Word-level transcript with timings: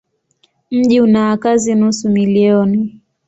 Mji 0.71 1.01
una 1.01 1.27
wakazi 1.29 1.75
nusu 1.75 2.09
milioni. 2.09 3.01